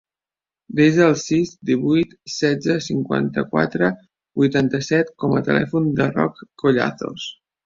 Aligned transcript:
Desa 0.77 1.01
el 1.07 1.11
sis, 1.23 1.51
divuit, 1.69 2.15
setze, 2.35 2.77
cinquanta-quatre, 2.85 3.91
vuitanta-set 4.43 5.13
com 5.25 5.37
a 5.37 5.45
telèfon 5.51 5.93
del 6.01 6.11
Roc 6.19 6.43
Collazos. 6.65 7.29